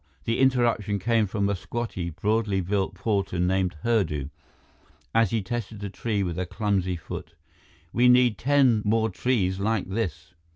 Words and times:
The 0.23 0.39
interruption 0.39 0.97
came 0.97 1.27
from 1.27 1.47
a 1.47 1.53
squatty, 1.55 2.09
broadly 2.09 2.59
built 2.59 2.95
porter 2.95 3.37
named 3.37 3.75
Hurdu, 3.83 4.31
as 5.13 5.29
he 5.29 5.43
tested 5.43 5.79
the 5.79 5.91
tree 5.91 6.23
with 6.23 6.39
a 6.39 6.47
clumsy 6.47 6.95
foot. 6.95 7.35
"We 7.93 8.09
need 8.09 8.39
ten 8.39 8.81
more 8.83 9.11
trees 9.11 9.59
like 9.59 9.87
this." 9.89 10.33